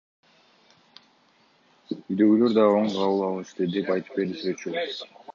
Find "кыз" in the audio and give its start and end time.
4.79-5.05